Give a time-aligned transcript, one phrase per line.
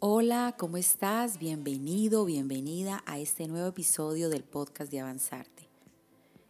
[0.00, 1.38] Hola, ¿cómo estás?
[1.38, 5.68] Bienvenido, bienvenida a este nuevo episodio del podcast de Avanzarte.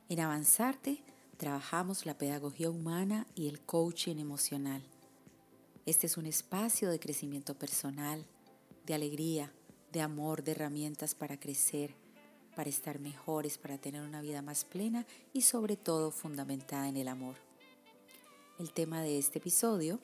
[0.09, 1.03] En Avanzarte
[1.37, 4.83] trabajamos la pedagogía humana y el coaching emocional.
[5.85, 8.25] Este es un espacio de crecimiento personal,
[8.87, 9.53] de alegría,
[9.93, 11.95] de amor, de herramientas para crecer,
[12.61, 17.09] para estar mejores, para tener una vida más plena y sobre todo fundamentada en el
[17.09, 17.37] amor.
[18.59, 19.99] El tema de este episodio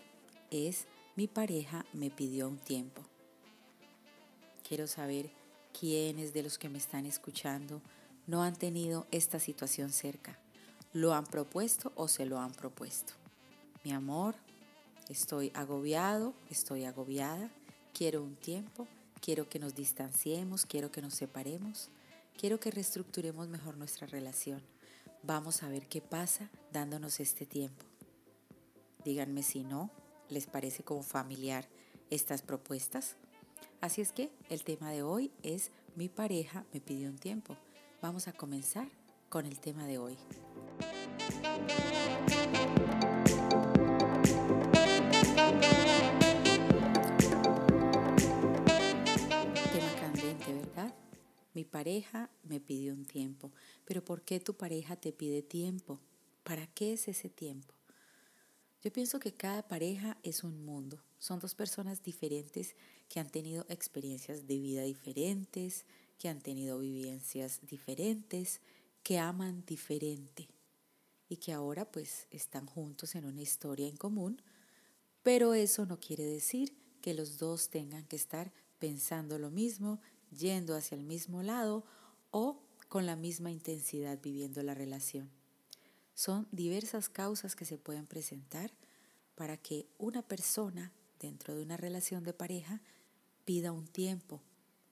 [0.51, 3.03] es Mi pareja me pidió un tiempo.
[4.67, 5.29] Quiero saber
[5.79, 7.83] quiénes de los que me están escuchando
[8.27, 10.39] no han tenido esta situación cerca.
[10.95, 13.13] ¿Lo han propuesto o se lo han propuesto?
[13.85, 14.35] Mi amor,
[15.11, 17.51] estoy agobiado, estoy agobiada,
[17.93, 18.89] quiero un tiempo,
[19.21, 21.91] quiero que nos distanciemos, quiero que nos separemos,
[22.37, 24.63] quiero que reestructuremos mejor nuestra relación.
[25.23, 27.85] Vamos a ver qué pasa dándonos este tiempo.
[29.05, 29.91] Díganme si no,
[30.29, 31.67] les parece como familiar
[32.11, 33.17] estas propuestas.
[33.81, 37.57] Así es que el tema de hoy es mi pareja me pidió un tiempo.
[38.03, 38.89] Vamos a comenzar
[39.29, 40.17] con el tema de hoy.
[51.57, 53.51] Mi pareja me pidió un tiempo.
[53.87, 55.99] Pero ¿por qué tu pareja te pide tiempo?
[56.43, 57.73] ¿Para qué es ese tiempo?
[58.83, 61.03] Yo pienso que cada pareja es un mundo.
[61.19, 62.77] Son dos personas diferentes
[63.09, 65.87] que han tenido experiencias de vida diferentes,
[66.19, 68.61] que han tenido vivencias diferentes,
[69.03, 70.51] que aman diferente
[71.27, 74.43] y que ahora pues están juntos en una historia en común,
[75.23, 80.75] pero eso no quiere decir que los dos tengan que estar pensando lo mismo, yendo
[80.75, 81.85] hacia el mismo lado
[82.31, 85.31] o con la misma intensidad viviendo la relación.
[86.15, 88.73] Son diversas causas que se pueden presentar
[89.35, 92.81] para que una persona dentro de una relación de pareja
[93.45, 94.41] pida un tiempo,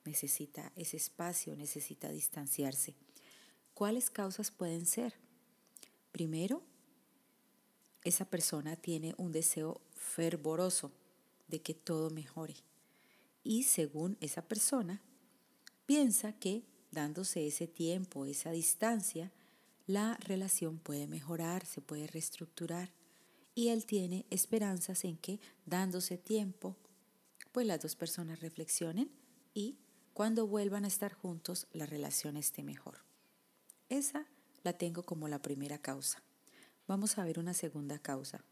[0.05, 2.95] necesita ese espacio, necesita distanciarse.
[3.73, 5.15] ¿Cuáles causas pueden ser?
[6.13, 6.63] Primero,
[8.05, 10.93] esa persona tiene un deseo fervoroso
[11.49, 12.55] de que todo mejore.
[13.43, 15.03] Y según esa persona,
[15.87, 19.33] piensa que dándose ese tiempo, esa distancia,
[19.87, 22.93] la relación puede mejorar, se puede reestructurar.
[23.55, 26.77] Y él tiene esperanzas en que dándose tiempo,
[27.53, 29.11] pues las dos personas reflexionen
[29.53, 29.77] y
[30.13, 32.99] cuando vuelvan a estar juntos la relación esté mejor.
[33.89, 34.27] Esa
[34.63, 36.23] la tengo como la primera causa.
[36.87, 38.45] Vamos a ver una segunda causa.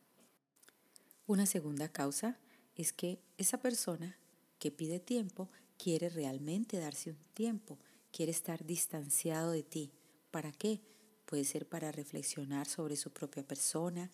[1.26, 2.38] Una segunda causa
[2.76, 4.18] es que esa persona
[4.58, 5.48] que pide tiempo
[5.82, 7.76] quiere realmente darse un tiempo,
[8.12, 9.90] quiere estar distanciado de ti.
[10.30, 10.80] ¿Para qué?
[11.26, 14.10] Puede ser para reflexionar sobre su propia persona,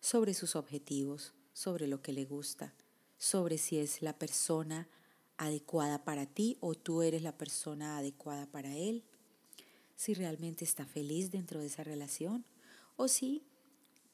[0.00, 2.74] sobre sus objetivos, sobre lo que le gusta,
[3.18, 4.88] sobre si es la persona
[5.36, 9.04] adecuada para ti o tú eres la persona adecuada para él
[9.94, 12.44] si realmente está feliz dentro de esa relación
[12.96, 13.44] o si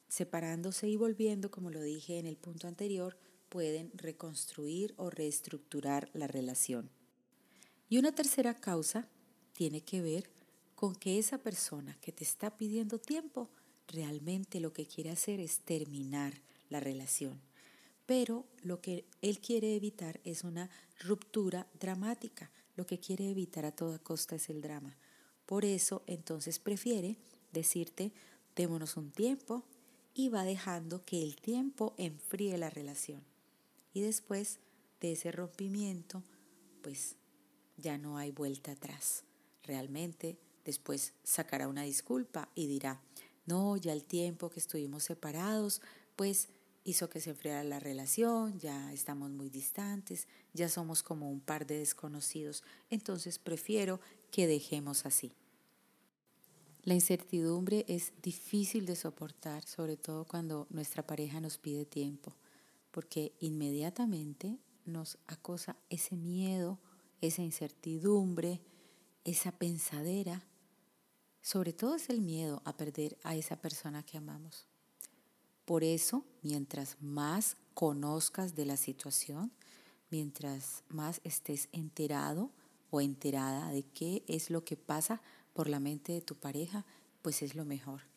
[0.07, 3.17] separándose y volviendo, como lo dije en el punto anterior,
[3.53, 6.89] pueden reconstruir o reestructurar la relación.
[7.87, 9.07] Y una tercera causa
[9.51, 10.31] tiene que ver
[10.73, 13.51] con que esa persona que te está pidiendo tiempo
[13.87, 16.33] realmente lo que quiere hacer es terminar
[16.71, 17.39] la relación.
[18.07, 20.71] Pero lo que él quiere evitar es una
[21.01, 22.49] ruptura dramática.
[22.75, 24.97] Lo que quiere evitar a toda costa es el drama.
[25.45, 27.17] Por eso entonces prefiere
[27.51, 28.13] decirte,
[28.55, 29.63] démonos un tiempo
[30.15, 33.31] y va dejando que el tiempo enfríe la relación.
[33.93, 34.59] Y después
[34.99, 36.23] de ese rompimiento,
[36.81, 37.15] pues
[37.77, 39.23] ya no hay vuelta atrás.
[39.63, 43.01] Realmente después sacará una disculpa y dirá,
[43.45, 45.81] no, ya el tiempo que estuvimos separados,
[46.15, 46.49] pues
[46.85, 51.65] hizo que se enfriara la relación, ya estamos muy distantes, ya somos como un par
[51.65, 53.99] de desconocidos, entonces prefiero
[54.31, 55.31] que dejemos así.
[56.83, 62.35] La incertidumbre es difícil de soportar, sobre todo cuando nuestra pareja nos pide tiempo,
[62.93, 66.77] porque inmediatamente nos acosa ese miedo,
[67.21, 68.61] esa incertidumbre,
[69.23, 70.45] esa pensadera.
[71.41, 74.67] Sobre todo es el miedo a perder a esa persona que amamos.
[75.65, 79.51] Por eso, mientras más conozcas de la situación,
[80.11, 82.51] mientras más estés enterado,
[82.91, 85.19] o enterada de qué es lo que pasa
[85.53, 86.85] por la mente de tu pareja,
[87.23, 88.12] pues es lo mejor.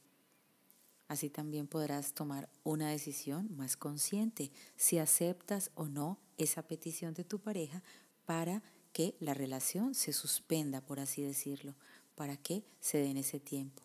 [1.09, 7.25] Así también podrás tomar una decisión más consciente si aceptas o no esa petición de
[7.25, 7.83] tu pareja
[8.25, 8.63] para
[8.93, 11.75] que la relación se suspenda, por así decirlo,
[12.15, 13.83] para que se den ese tiempo.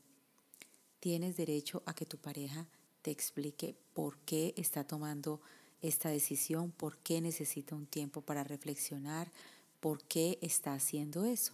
[1.00, 2.68] Tienes derecho a que tu pareja
[3.02, 5.42] te explique por qué está tomando
[5.82, 9.32] esta decisión, por qué necesita un tiempo para reflexionar,
[9.80, 11.54] por qué está haciendo eso.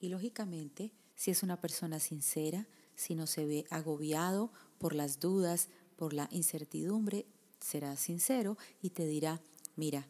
[0.00, 2.66] Y lógicamente, si es una persona sincera,
[2.96, 4.50] si no se ve agobiado
[4.82, 7.24] por las dudas, por la incertidumbre,
[7.60, 9.40] será sincero y te dirá,
[9.76, 10.08] mira,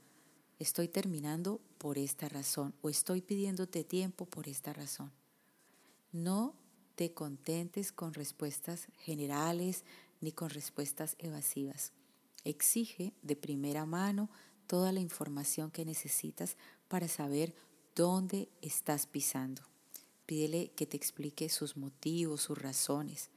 [0.58, 5.12] estoy terminando por esta razón o estoy pidiéndote tiempo por esta razón.
[6.10, 6.54] No
[6.94, 9.84] te contentes con respuestas generales
[10.22, 11.92] ni con respuestas evasivas.
[12.42, 14.30] Exige de primera mano
[14.66, 16.56] toda la información que necesitas
[16.88, 17.54] para saber
[17.94, 19.60] dónde estás pisando.
[20.24, 23.28] Pídele que te explique sus motivos, sus razones.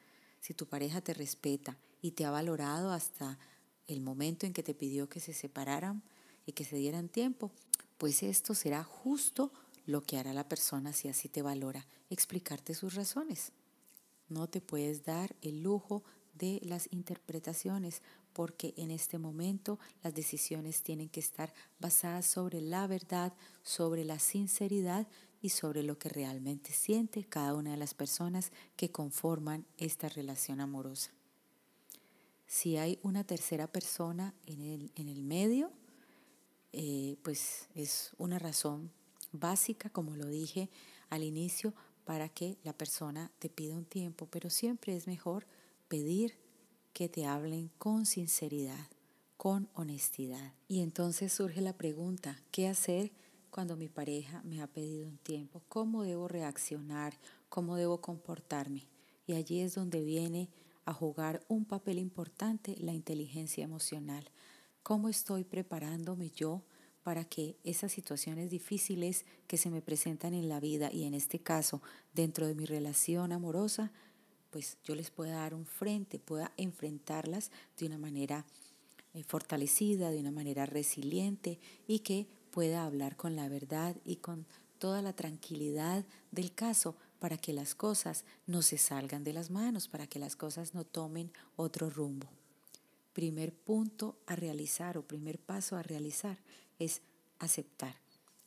[0.46, 3.40] Si tu pareja te respeta y te ha valorado hasta
[3.88, 6.04] el momento en que te pidió que se separaran
[6.46, 7.50] y que se dieran tiempo,
[7.98, 9.52] pues esto será justo
[9.88, 13.54] lo que hará la persona si así te valora, explicarte sus razones.
[14.30, 16.04] No te puedes dar el lujo
[16.36, 22.86] de las interpretaciones porque en este momento las decisiones tienen que estar basadas sobre la
[22.86, 23.34] verdad,
[23.64, 25.08] sobre la sinceridad
[25.46, 30.60] y sobre lo que realmente siente cada una de las personas que conforman esta relación
[30.60, 31.12] amorosa.
[32.48, 35.72] Si hay una tercera persona en el, en el medio,
[36.74, 38.90] eh, pues es una razón
[39.34, 40.68] básica, como lo dije
[41.12, 41.76] al inicio,
[42.06, 45.46] para que la persona te pida un tiempo, pero siempre es mejor
[45.88, 46.40] pedir
[46.94, 48.88] que te hablen con sinceridad,
[49.38, 50.56] con honestidad.
[50.68, 53.12] Y entonces surge la pregunta, ¿qué hacer
[53.56, 55.64] cuando mi pareja me ha pedido un tiempo?
[55.70, 57.18] ¿Cómo debo reaccionar?
[57.48, 58.90] ¿Cómo debo comportarme?
[59.28, 60.50] Y allí es donde viene
[60.84, 64.30] a jugar un papel importante la inteligencia emocional.
[64.84, 66.64] ¿Cómo estoy preparándome yo
[67.02, 71.40] para que esas situaciones difíciles que se me presentan en la vida y en este
[71.40, 71.82] caso
[72.14, 73.94] dentro de mi relación amorosa
[74.50, 78.46] pues yo les pueda dar un frente, pueda enfrentarlas de una manera
[79.14, 81.58] eh, fortalecida, de una manera resiliente
[81.88, 84.46] y que pueda hablar con la verdad y con
[84.80, 89.90] toda la tranquilidad del caso para que las cosas no se salgan de las manos,
[89.90, 92.30] para que las cosas no tomen otro rumbo.
[93.12, 96.38] Primer punto a realizar o primer paso a realizar
[96.80, 97.02] es
[97.40, 97.98] aceptar.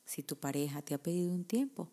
[0.07, 1.91] Si tu pareja te ha pedido un tiempo,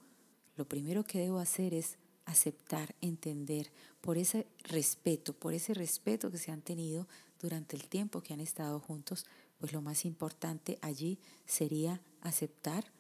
[0.56, 6.38] lo primero que debo hacer es aceptar, entender, por ese respeto, por ese respeto que
[6.38, 7.09] se han tenido
[7.41, 9.25] durante el tiempo que han estado juntos,
[9.59, 12.91] pues lo más importante allí sería aceptar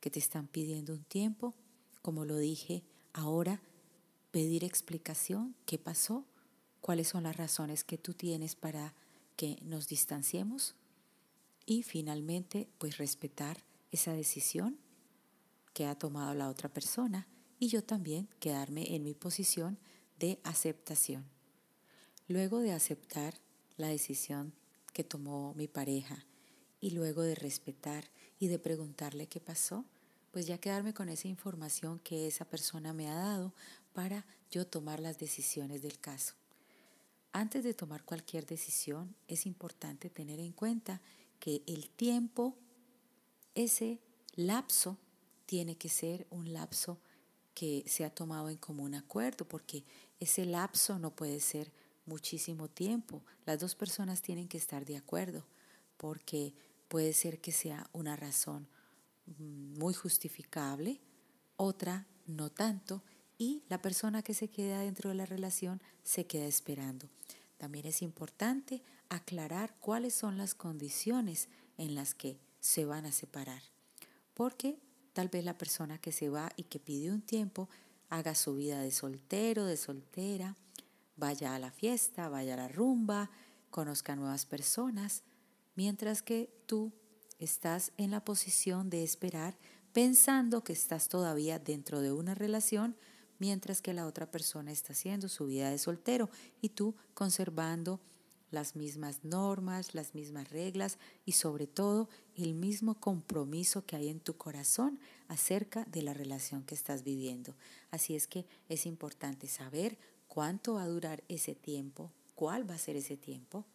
[0.00, 1.54] que te están pidiendo un tiempo,
[2.02, 2.82] como lo dije
[3.12, 3.60] ahora,
[4.30, 6.24] pedir explicación, qué pasó,
[6.80, 8.94] cuáles son las razones que tú tienes para
[9.36, 10.74] que nos distanciemos
[11.66, 14.78] y finalmente pues respetar esa decisión
[15.74, 17.26] que ha tomado la otra persona
[17.58, 19.78] y yo también quedarme en mi posición
[20.18, 21.24] de aceptación.
[22.28, 23.34] Luego de aceptar
[23.76, 24.52] la decisión
[24.92, 26.24] que tomó mi pareja
[26.80, 28.04] y luego de respetar
[28.38, 29.84] y de preguntarle qué pasó,
[30.32, 33.52] pues ya quedarme con esa información que esa persona me ha dado
[33.92, 36.34] para yo tomar las decisiones del caso.
[37.32, 41.00] Antes de tomar cualquier decisión es importante tener en cuenta
[41.38, 42.56] que el tiempo,
[43.54, 44.00] ese
[44.34, 44.98] lapso,
[45.46, 46.98] tiene que ser un lapso
[47.54, 49.84] que se ha tomado en común acuerdo, porque
[50.20, 51.72] ese lapso no puede ser
[52.10, 53.22] muchísimo tiempo.
[53.46, 55.46] Las dos personas tienen que estar de acuerdo,
[55.96, 56.52] porque
[56.88, 58.68] puede ser que sea una razón
[59.26, 61.00] mm, muy justificable,
[61.56, 63.02] otra no tanto,
[63.38, 67.08] y la persona que se queda dentro de la relación se queda esperando.
[67.56, 71.48] También es importante aclarar cuáles son las condiciones
[71.78, 73.62] en las que se van a separar,
[74.34, 74.78] porque
[75.12, 77.68] Tal vez la persona que se va y que pide un tiempo
[78.08, 80.56] haga su vida de soltero, de soltera,
[81.20, 83.30] vaya a la fiesta, vaya a la rumba,
[83.70, 85.22] conozca nuevas personas,
[85.76, 86.92] mientras que tú
[87.38, 89.56] estás en la posición de esperar
[89.92, 92.96] pensando que estás todavía dentro de una relación,
[93.38, 98.00] mientras que la otra persona está haciendo su vida de soltero y tú conservando
[98.50, 104.20] las mismas normas, las mismas reglas y sobre todo el mismo compromiso que hay en
[104.20, 104.98] tu corazón
[105.28, 107.54] acerca de la relación que estás viviendo.
[107.90, 109.98] Así es que es importante saber
[110.30, 113.66] cuánto va a durar ese tiempo, cuál va a ser ese tiempo,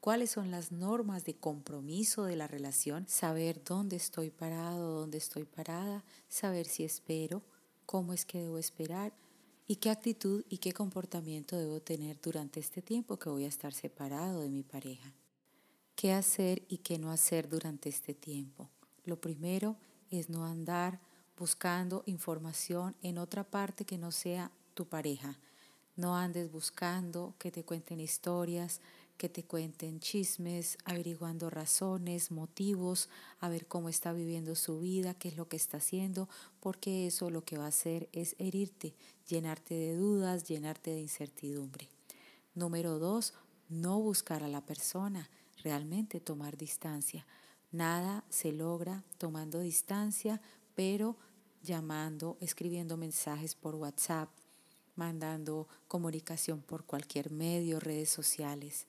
[0.00, 5.44] cuáles son las normas de compromiso de la relación, saber dónde estoy parado, dónde estoy
[5.44, 7.42] parada, saber si espero,
[7.84, 9.12] cómo es que debo esperar
[9.66, 13.74] y qué actitud y qué comportamiento debo tener durante este tiempo que voy a estar
[13.74, 15.12] separado de mi pareja.
[15.96, 18.70] ¿Qué hacer y qué no hacer durante este tiempo?
[19.04, 19.76] Lo primero
[20.10, 21.00] es no andar
[21.36, 25.40] buscando información en otra parte que no sea tu pareja.
[25.98, 28.80] No andes buscando que te cuenten historias,
[29.16, 33.08] que te cuenten chismes, averiguando razones, motivos,
[33.40, 36.28] a ver cómo está viviendo su vida, qué es lo que está haciendo,
[36.60, 38.94] porque eso lo que va a hacer es herirte,
[39.26, 41.88] llenarte de dudas, llenarte de incertidumbre.
[42.54, 43.34] Número dos,
[43.68, 45.28] no buscar a la persona,
[45.64, 47.26] realmente tomar distancia.
[47.72, 50.40] Nada se logra tomando distancia,
[50.76, 51.16] pero
[51.60, 54.28] llamando, escribiendo mensajes por WhatsApp,
[54.98, 58.86] mandando comunicación por cualquier medio, redes sociales.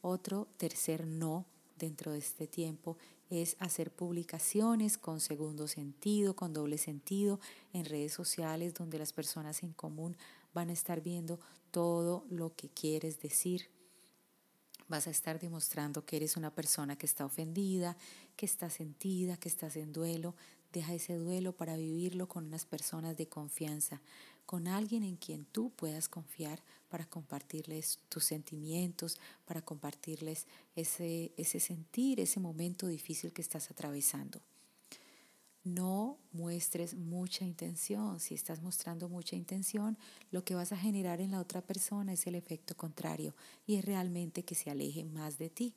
[0.00, 1.44] Otro tercer no
[1.78, 2.96] dentro de este tiempo
[3.28, 7.38] es hacer publicaciones con segundo sentido, con doble sentido
[7.72, 10.16] en redes sociales donde las personas en común
[10.52, 11.38] van a estar viendo
[11.70, 13.68] todo lo que quieres decir.
[14.88, 17.96] Vas a estar demostrando que eres una persona que está ofendida,
[18.34, 20.34] que está sentida, que estás en duelo.
[20.72, 24.00] Deja ese duelo para vivirlo con unas personas de confianza,
[24.50, 31.60] con alguien en quien tú puedas confiar para compartirles tus sentimientos, para compartirles ese, ese
[31.60, 34.40] sentir, ese momento difícil que estás atravesando.
[35.62, 38.18] No muestres mucha intención.
[38.18, 39.96] Si estás mostrando mucha intención,
[40.32, 43.36] lo que vas a generar en la otra persona es el efecto contrario
[43.68, 45.74] y es realmente que se aleje más de ti.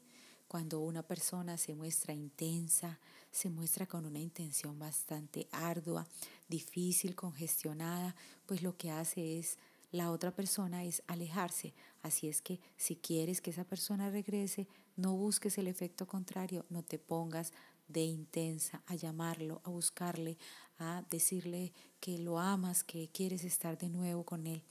[0.48, 3.00] Cuando una persona se muestra intensa,
[3.34, 6.08] se muestra con una intención bastante ardua,
[6.48, 9.58] difícil, congestionada, pues lo que hace es
[9.92, 11.74] la otra persona es alejarse.
[12.04, 16.84] Así es que si quieres que esa persona regrese, no busques el efecto contrario, no
[16.84, 17.52] te pongas
[17.88, 20.38] de intensa a llamarlo, a buscarle,
[20.78, 24.64] a decirle que lo amas, que quieres estar de nuevo con él.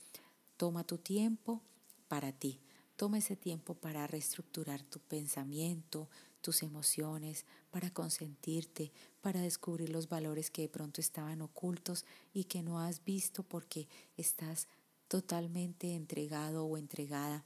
[0.55, 1.61] Toma tu tiempo
[2.07, 2.59] para ti.
[2.95, 6.07] Toma ese tiempo para reestructurar tu pensamiento,
[6.43, 12.61] tus emociones, para consentirte, para descubrir los valores que de pronto estaban ocultos y que
[12.61, 14.67] no has visto porque estás
[15.07, 17.45] totalmente entregado o entregada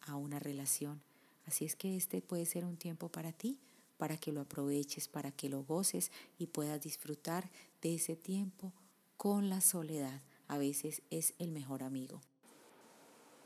[0.00, 1.00] a una relación.
[1.46, 3.58] Así es que este puede ser un tiempo para ti,
[3.98, 7.50] para que lo aproveches, para que lo goces y puedas disfrutar
[7.82, 8.72] de ese tiempo
[9.18, 10.22] con la soledad.
[10.46, 12.22] A veces es el mejor amigo.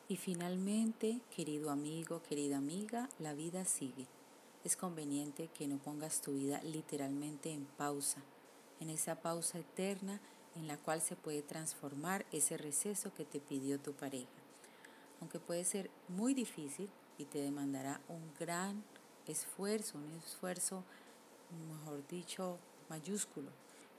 [0.08, 4.06] Y finalmente, querido amigo, querida amiga, la vida sigue.
[4.64, 8.22] Es conveniente que no pongas tu vida literalmente en pausa,
[8.78, 10.20] en esa pausa eterna
[10.54, 14.28] en la cual se puede transformar ese receso que te pidió tu pareja.
[15.20, 16.88] Aunque puede ser muy difícil
[17.18, 18.84] y te demandará un gran
[19.26, 20.84] esfuerzo, un esfuerzo,
[21.68, 23.50] mejor dicho, mayúsculo.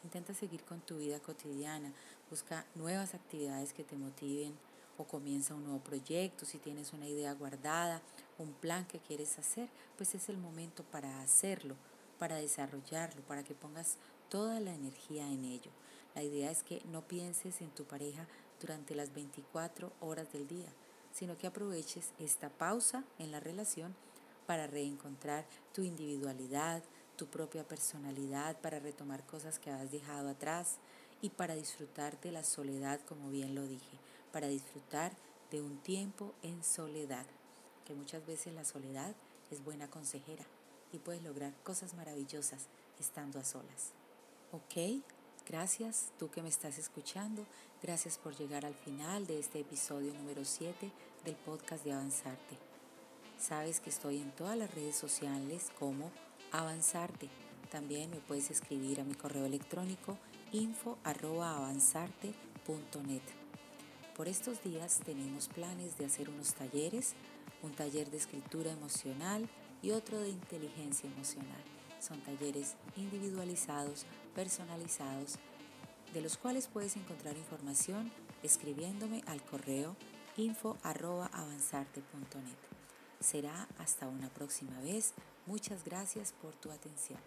[0.03, 1.91] Intenta seguir con tu vida cotidiana,
[2.29, 4.53] busca nuevas actividades que te motiven
[4.97, 8.01] o comienza un nuevo proyecto, si tienes una idea guardada,
[8.37, 11.75] un plan que quieres hacer, pues es el momento para hacerlo,
[12.19, 13.97] para desarrollarlo, para que pongas
[14.29, 15.71] toda la energía en ello.
[16.15, 18.27] La idea es que no pienses en tu pareja
[18.59, 20.69] durante las 24 horas del día,
[21.11, 23.95] sino que aproveches esta pausa en la relación
[24.45, 26.83] para reencontrar tu individualidad,
[27.17, 30.77] tu propia personalidad, para retomar cosas que has dejado atrás
[31.21, 33.99] y para disfrutar de la soledad, como bien lo dije
[34.33, 35.13] para disfrutar
[35.51, 37.25] de un tiempo en soledad,
[37.83, 39.15] que muchas veces la soledad
[39.51, 40.43] es buena consejera
[40.91, 42.67] y puedes lograr cosas maravillosas
[42.99, 43.91] estando a solas.
[44.51, 45.03] ¿Ok?
[45.45, 47.45] Gracias, tú que me estás escuchando,
[47.81, 50.89] gracias por llegar al final de este episodio número 7
[51.25, 52.57] del podcast de Avanzarte.
[53.37, 56.11] Sabes que estoy en todas las redes sociales como
[56.53, 57.29] Avanzarte.
[57.71, 60.17] También me puedes escribir a mi correo electrónico
[60.53, 63.21] info.avanzarte.net.
[64.15, 67.15] Por estos días tenemos planes de hacer unos talleres,
[67.63, 69.49] un taller de escritura emocional
[69.81, 71.63] y otro de inteligencia emocional.
[71.99, 74.05] Son talleres individualizados,
[74.35, 75.39] personalizados,
[76.13, 78.11] de los cuales puedes encontrar información
[78.43, 79.95] escribiéndome al correo
[80.37, 82.57] info.avanzarte.net.
[83.19, 85.13] Será hasta una próxima vez.
[85.45, 87.19] Muchas gracias por tu atención.